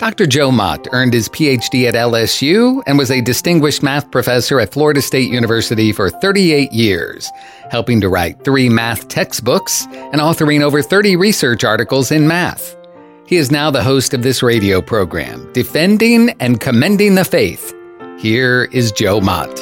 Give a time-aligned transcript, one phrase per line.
[0.00, 0.26] Dr.
[0.26, 5.02] Joe Mott earned his PhD at LSU and was a distinguished math professor at Florida
[5.02, 7.30] State University for 38 years,
[7.70, 12.78] helping to write three math textbooks and authoring over 30 research articles in math.
[13.26, 17.74] He is now the host of this radio program, Defending and Commending the Faith.
[18.18, 19.58] Here is Joe Mott.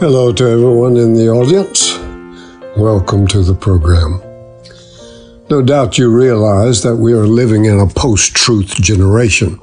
[0.00, 1.98] Hello to everyone in the audience.
[2.74, 4.31] Welcome to the program.
[5.52, 9.60] No doubt you realize that we are living in a post truth generation.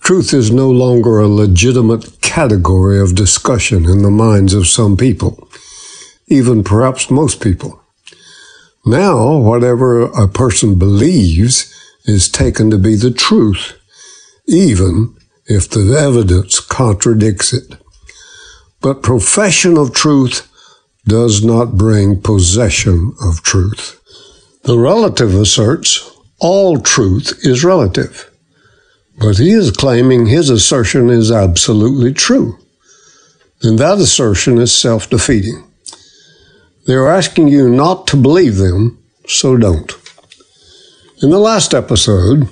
[0.00, 5.48] Truth is no longer a legitimate category of discussion in the minds of some people,
[6.28, 7.82] even perhaps most people.
[8.86, 13.76] Now, whatever a person believes is taken to be the truth,
[14.46, 15.16] even
[15.46, 17.74] if the evidence contradicts it.
[18.80, 20.48] But profession of truth
[21.08, 23.99] does not bring possession of truth.
[24.62, 28.30] The relative asserts all truth is relative,
[29.18, 32.58] but he is claiming his assertion is absolutely true.
[33.62, 35.64] And that assertion is self defeating.
[36.86, 39.92] They are asking you not to believe them, so don't.
[41.22, 42.48] In the last episode,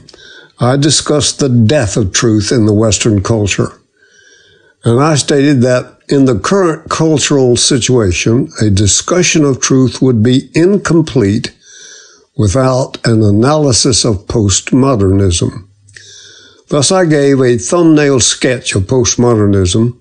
[0.58, 3.72] I discussed the death of truth in the Western culture.
[4.84, 10.50] And I stated that in the current cultural situation, a discussion of truth would be
[10.54, 11.54] incomplete
[12.38, 15.68] without an analysis of postmodernism.
[16.68, 19.94] Thus, I gave a thumbnail sketch of postmodernism,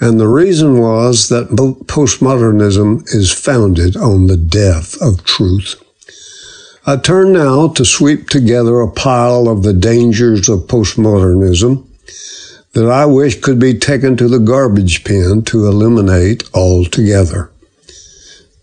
[0.00, 5.76] and the reason was that postmodernism is founded on the death of truth.
[6.86, 11.86] I turn now to sweep together a pile of the dangers of postmodernism
[12.72, 17.50] that I wish could be taken to the garbage bin to eliminate altogether.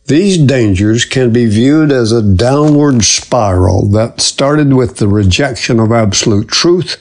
[0.08, 5.92] These dangers can be viewed as a downward spiral that started with the rejection of
[5.92, 6.98] absolute truth,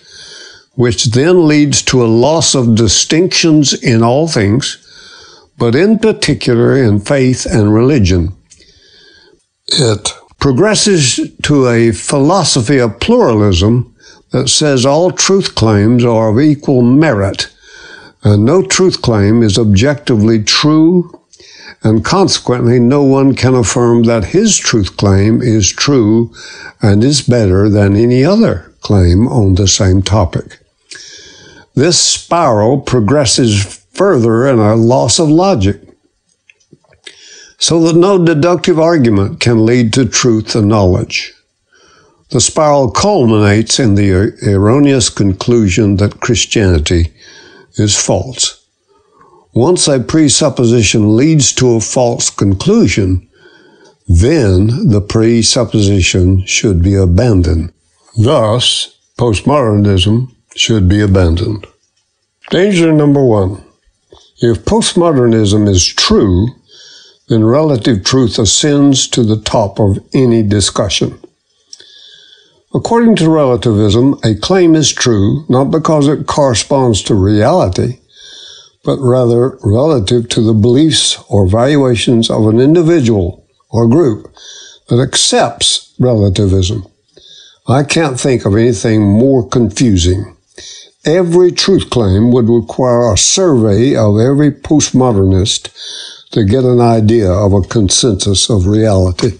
[0.74, 4.78] which then leads to a loss of distinctions in all things,
[5.58, 8.32] but in particular in faith and religion.
[9.66, 13.94] It progresses to a philosophy of pluralism
[14.30, 17.50] that says all truth claims are of equal merit,
[18.22, 21.19] and no truth claim is objectively true
[21.82, 26.32] and consequently no one can affirm that his truth claim is true
[26.82, 30.58] and is better than any other claim on the same topic.
[31.74, 35.80] This spiral progresses further in a loss of logic,
[37.58, 41.32] so that no deductive argument can lead to truth and knowledge.
[42.30, 44.12] The spiral culminates in the
[44.46, 47.12] erroneous conclusion that Christianity
[47.74, 48.59] is false.
[49.52, 53.28] Once a presupposition leads to a false conclusion,
[54.06, 57.72] then the presupposition should be abandoned.
[58.16, 61.66] Thus, postmodernism should be abandoned.
[62.50, 63.62] Danger number one.
[64.40, 66.48] If postmodernism is true,
[67.28, 71.16] then relative truth ascends to the top of any discussion.
[72.74, 77.99] According to relativism, a claim is true not because it corresponds to reality,
[78.84, 84.32] but rather relative to the beliefs or valuations of an individual or group
[84.88, 86.86] that accepts relativism.
[87.68, 90.36] I can't think of anything more confusing.
[91.04, 95.70] Every truth claim would require a survey of every postmodernist
[96.30, 99.38] to get an idea of a consensus of reality.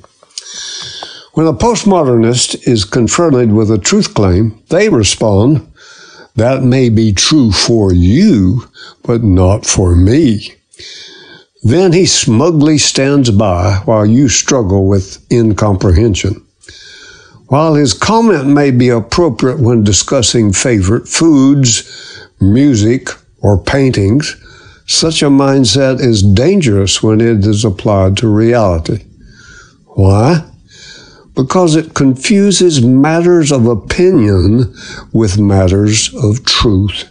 [1.35, 5.70] When a postmodernist is confronted with a truth claim, they respond,
[6.37, 8.69] that may be true for you,
[9.03, 10.55] but not for me.
[11.63, 16.43] Then he smugly stands by while you struggle with incomprehension.
[17.49, 23.11] While his comment may be appropriate when discussing favorite foods, music,
[23.43, 24.37] or paintings,
[24.87, 29.05] such a mindset is dangerous when it is applied to reality.
[29.87, 30.50] Why?
[31.35, 34.75] Because it confuses matters of opinion
[35.13, 37.09] with matters of truth.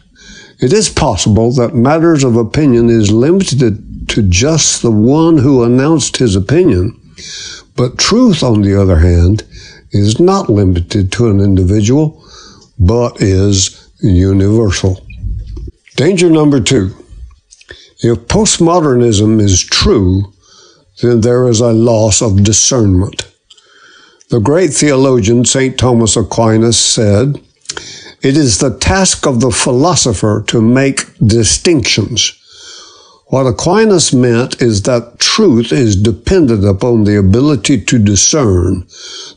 [0.60, 6.18] It is possible that matters of opinion is limited to just the one who announced
[6.18, 7.00] his opinion,
[7.76, 9.44] but truth, on the other hand,
[9.92, 12.24] is not limited to an individual,
[12.78, 15.06] but is universal.
[15.96, 16.96] Danger number two.
[18.02, 20.32] If postmodernism is true,
[21.02, 23.30] then there is a loss of discernment.
[24.30, 25.76] The great theologian St.
[25.76, 27.42] Thomas Aquinas said,
[28.22, 32.34] It is the task of the philosopher to make distinctions.
[33.30, 38.86] What Aquinas meant is that truth is dependent upon the ability to discern,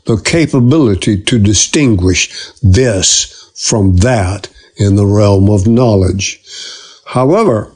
[0.05, 6.43] the capability to distinguish this from that in the realm of knowledge.
[7.07, 7.73] However,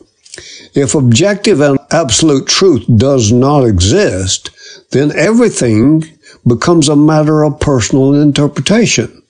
[0.74, 4.50] if objective and absolute truth does not exist,
[4.90, 6.15] then everything
[6.46, 9.22] becomes a matter of personal interpretation.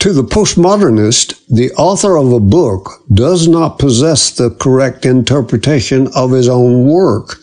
[0.00, 6.30] To the postmodernist, the author of a book does not possess the correct interpretation of
[6.30, 7.38] his own work.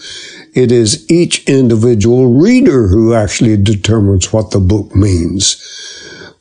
[0.53, 5.57] It is each individual reader who actually determines what the book means.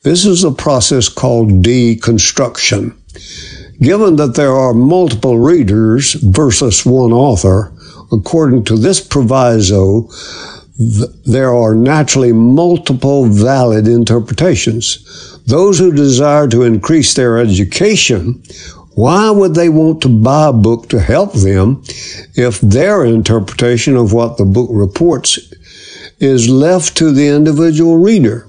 [0.03, 2.94] This is a process called deconstruction.
[3.81, 7.73] Given that there are multiple readers versus one author,
[8.12, 10.09] according to this proviso,
[10.81, 15.38] th- there are naturally multiple valid interpretations.
[15.47, 18.43] Those who desire to increase their education,
[18.94, 21.82] why would they want to buy a book to help them
[22.35, 25.38] if their interpretation of what the book reports
[26.19, 28.47] is left to the individual reader?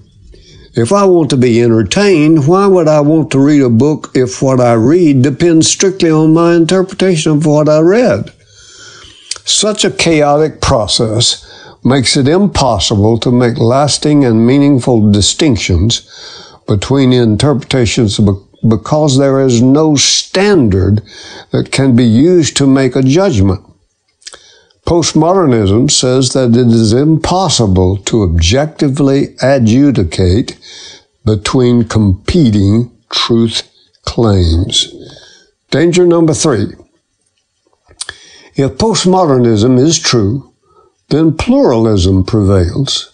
[0.73, 4.41] If I want to be entertained, why would I want to read a book if
[4.41, 8.31] what I read depends strictly on my interpretation of what I read?
[9.43, 11.45] Such a chaotic process
[11.83, 16.07] makes it impossible to make lasting and meaningful distinctions
[16.67, 18.19] between interpretations
[18.67, 21.01] because there is no standard
[21.51, 23.65] that can be used to make a judgment.
[24.85, 30.57] Postmodernism says that it is impossible to objectively adjudicate
[31.25, 33.69] between competing truth
[34.03, 34.93] claims.
[35.69, 36.73] Danger number three.
[38.55, 40.50] If postmodernism is true,
[41.11, 43.11] then pluralism prevails.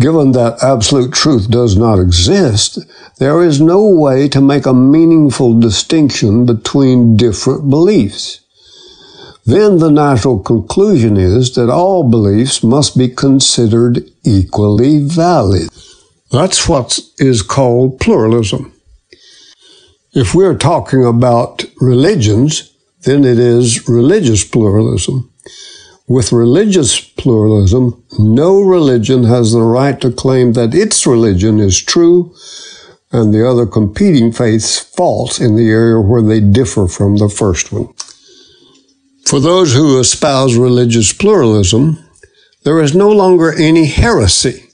[0.00, 2.78] Given that absolute truth does not exist,
[3.18, 8.40] there is no way to make a meaningful distinction between different beliefs.
[9.46, 15.68] Then the natural conclusion is that all beliefs must be considered equally valid.
[16.32, 18.72] That's what is called pluralism.
[20.14, 22.72] If we're talking about religions,
[23.02, 25.30] then it is religious pluralism.
[26.06, 32.34] With religious pluralism, no religion has the right to claim that its religion is true
[33.10, 37.72] and the other competing faiths false in the area where they differ from the first
[37.72, 37.88] one.
[39.24, 41.98] For those who espouse religious pluralism,
[42.64, 44.64] there is no longer any heresy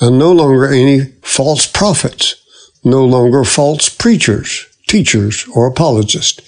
[0.00, 2.36] and no longer any false prophets,
[2.82, 6.40] no longer false preachers, teachers, or apologists.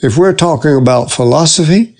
[0.00, 1.96] If we're talking about philosophy,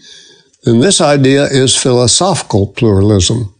[0.69, 3.55] then this idea is philosophical pluralism.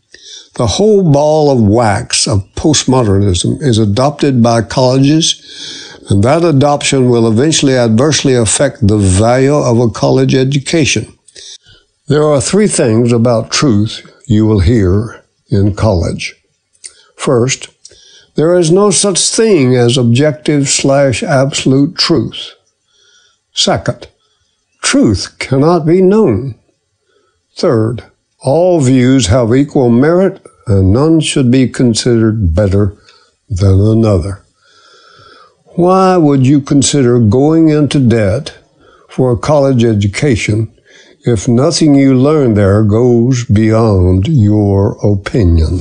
[0.57, 7.27] The whole ball of wax of postmodernism is adopted by colleges, and that adoption will
[7.27, 11.17] eventually adversely affect the value of a college education.
[12.09, 16.35] There are three things about truth you will hear in college.
[17.17, 17.69] First,
[18.35, 22.53] there is no such thing as objective slash absolute truth.
[23.55, 24.09] Second,
[24.83, 26.55] truth cannot be known.
[27.59, 28.05] Third,
[28.39, 32.97] all views have equal merit and none should be considered better
[33.49, 34.45] than another.
[35.75, 38.57] Why would you consider going into debt
[39.09, 40.73] for a college education
[41.27, 45.81] if nothing you learn there goes beyond your opinion?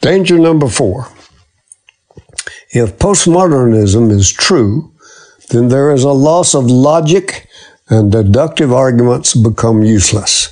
[0.00, 1.06] Danger number four.
[2.70, 4.92] If postmodernism is true,
[5.50, 7.46] then there is a loss of logic
[7.88, 10.51] and deductive arguments become useless.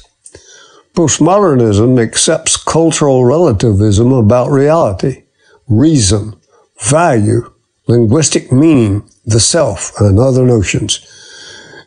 [1.01, 5.23] Postmodernism accepts cultural relativism about reality,
[5.67, 6.37] reason,
[6.83, 7.51] value,
[7.87, 11.01] linguistic meaning, the self, and other notions.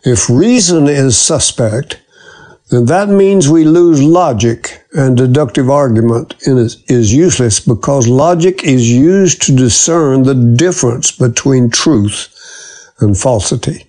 [0.04, 2.02] If reason is suspect,
[2.72, 9.44] then that means we lose logic and deductive argument is, useless because logic is used
[9.44, 12.30] to discern the difference between truth
[13.00, 13.86] and falsity.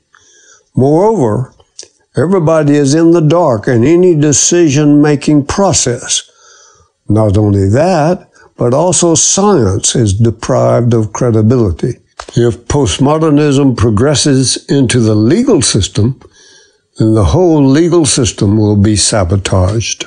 [0.75, 1.53] Moreover,
[2.16, 6.30] everybody is in the dark in any decision making process.
[7.09, 11.99] Not only that, but also science is deprived of credibility.
[12.37, 16.21] If postmodernism progresses into the legal system,
[16.99, 20.06] then the whole legal system will be sabotaged.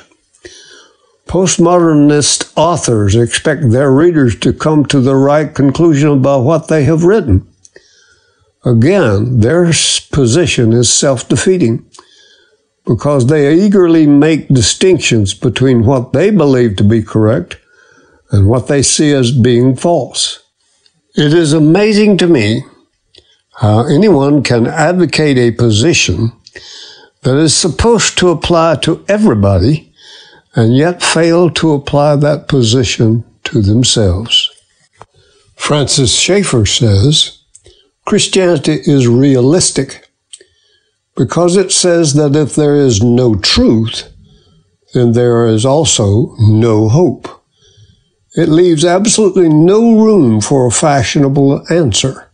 [1.26, 7.04] Postmodernist authors expect their readers to come to the right conclusion about what they have
[7.04, 7.46] written.
[8.64, 9.70] Again, their
[10.10, 11.84] position is self defeating
[12.88, 17.58] because they eagerly make distinctions between what they believe to be correct
[18.30, 20.42] and what they see as being false.
[21.14, 22.64] It is amazing to me
[23.56, 26.32] how anyone can advocate a position
[27.24, 29.92] that is supposed to apply to everybody
[30.54, 34.50] and yet fail to apply that position to themselves.
[35.56, 37.42] Francis Schaeffer says
[38.06, 40.07] Christianity is realistic
[41.18, 44.08] because it says that if there is no truth,
[44.94, 47.26] then there is also no hope.
[48.36, 52.30] It leaves absolutely no room for a fashionable answer.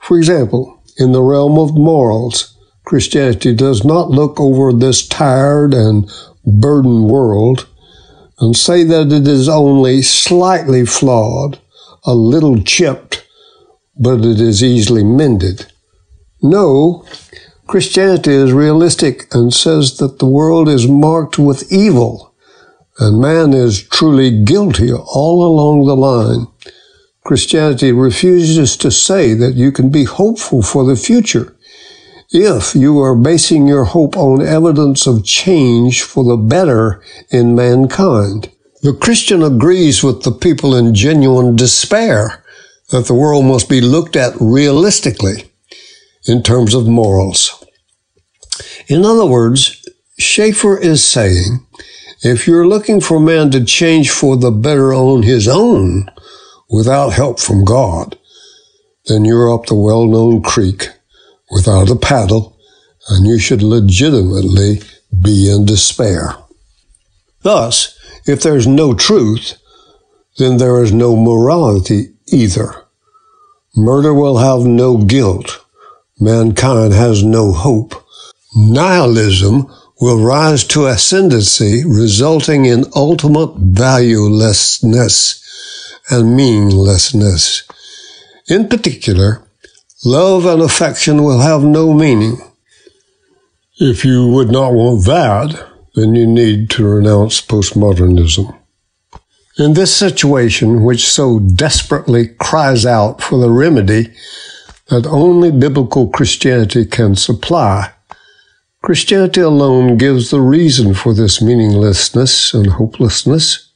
[0.00, 6.10] For example, in the realm of morals, Christianity does not look over this tired and
[6.46, 7.68] burdened world
[8.40, 11.60] and say that it is only slightly flawed,
[12.04, 13.26] a little chipped,
[14.00, 15.66] but it is easily mended.
[16.40, 17.04] No,
[17.68, 22.32] Christianity is realistic and says that the world is marked with evil
[22.98, 26.46] and man is truly guilty all along the line.
[27.24, 31.54] Christianity refuses to say that you can be hopeful for the future
[32.30, 38.50] if you are basing your hope on evidence of change for the better in mankind.
[38.80, 42.42] The Christian agrees with the people in genuine despair
[42.88, 45.50] that the world must be looked at realistically
[46.24, 47.57] in terms of morals.
[48.88, 49.86] In other words,
[50.18, 51.66] Schaeffer is saying
[52.22, 56.10] if you're looking for man to change for the better on his own
[56.70, 58.18] without help from God,
[59.06, 60.88] then you're up the well known creek
[61.50, 62.58] without a paddle,
[63.08, 64.80] and you should legitimately
[65.22, 66.34] be in despair.
[67.42, 69.58] Thus, if there's no truth,
[70.38, 72.84] then there is no morality either.
[73.76, 75.64] Murder will have no guilt.
[76.20, 77.94] Mankind has no hope.
[78.56, 85.42] Nihilism will rise to ascendancy, resulting in ultimate valuelessness
[86.10, 87.64] and meaninglessness.
[88.48, 89.48] In particular,
[90.04, 92.40] Love and affection will have no meaning.
[93.80, 98.56] If you would not want that, then you need to renounce postmodernism.
[99.58, 104.14] In this situation, which so desperately cries out for the remedy
[104.86, 107.90] that only biblical Christianity can supply,
[108.82, 113.70] Christianity alone gives the reason for this meaninglessness and hopelessness,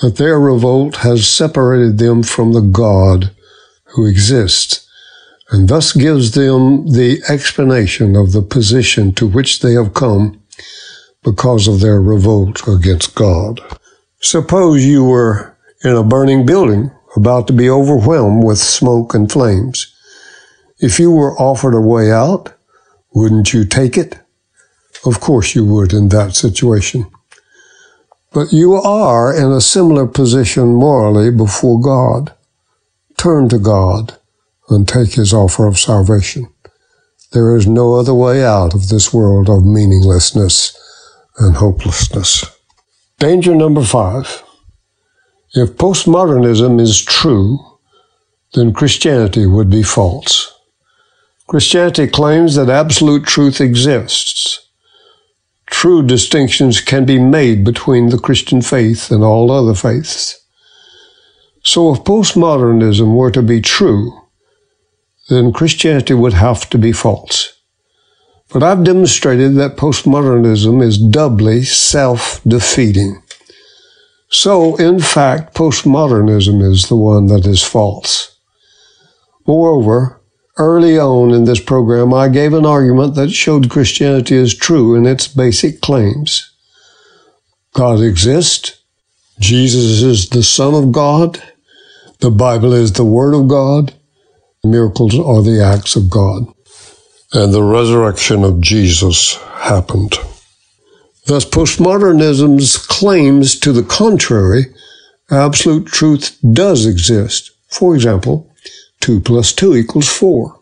[0.00, 3.30] that their revolt has separated them from the God
[3.84, 4.88] who exists
[5.50, 10.42] and thus gives them the explanation of the position to which they have come
[11.24, 13.60] because of their revolt against God.
[14.20, 19.94] Suppose you were in a burning building about to be overwhelmed with smoke and flames.
[20.80, 22.52] If you were offered a way out,
[23.14, 24.18] wouldn't you take it?
[25.04, 27.06] Of course you would in that situation.
[28.32, 32.34] But you are in a similar position morally before God.
[33.16, 34.18] Turn to God
[34.68, 36.48] and take his offer of salvation.
[37.32, 40.76] There is no other way out of this world of meaninglessness
[41.38, 42.44] and hopelessness.
[43.18, 44.42] Danger number five.
[45.54, 47.58] If postmodernism is true,
[48.54, 50.52] then Christianity would be false.
[51.48, 54.68] Christianity claims that absolute truth exists.
[55.66, 60.38] True distinctions can be made between the Christian faith and all other faiths.
[61.62, 64.12] So if postmodernism were to be true,
[65.30, 67.54] then Christianity would have to be false.
[68.52, 73.22] But I've demonstrated that postmodernism is doubly self defeating.
[74.28, 78.36] So, in fact, postmodernism is the one that is false.
[79.46, 80.17] Moreover,
[80.58, 85.06] early on in this program, I gave an argument that showed Christianity is true in
[85.06, 86.52] its basic claims.
[87.72, 88.82] God exists.
[89.38, 91.42] Jesus is the Son of God.
[92.20, 93.94] The Bible is the Word of God.
[94.64, 96.52] Miracles are the acts of God.
[97.32, 100.14] And the resurrection of Jesus happened.
[101.26, 104.74] Thus, postmodernism's claims to the contrary,
[105.30, 107.52] absolute truth does exist.
[107.68, 108.47] For example,
[109.00, 110.58] 2 plus 2 equals 4.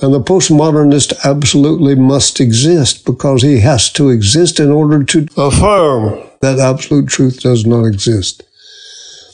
[0.00, 6.22] And the postmodernist absolutely must exist because he has to exist in order to affirm
[6.40, 8.42] that absolute truth does not exist.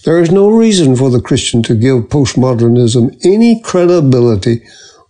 [0.05, 4.63] There is no reason for the Christian to give postmodernism any credibility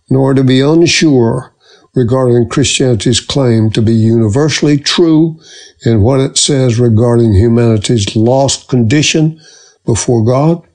[0.09, 1.53] nor to be unsure
[1.95, 5.39] regarding Christianity's claim to be universally true
[5.85, 9.39] in what it says regarding humanity's lost condition
[9.85, 10.65] before God,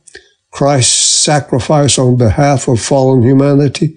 [0.50, 3.94] Christ's sacrifice on behalf of fallen humanity,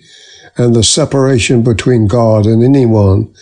[0.57, 3.33] and the separation between God and anyone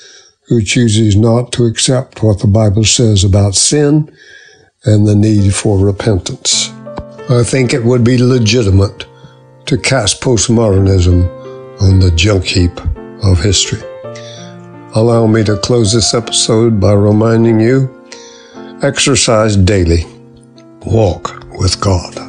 [0.48, 4.08] who chooses not to accept what the Bible says about sin
[4.86, 6.69] and the need for repentance.
[7.31, 9.08] I think it would be legitimate
[9.65, 11.17] to cast postmodernism
[11.81, 12.79] on the junk heap
[13.24, 13.81] of history.
[14.93, 17.89] Allow me to close this episode by reminding you
[18.84, 20.05] exercise daily,
[20.86, 22.28] walk with God.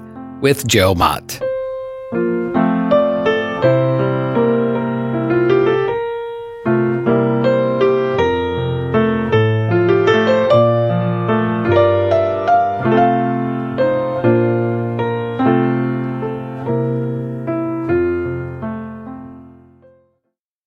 [0.41, 1.50] with Joe Mott.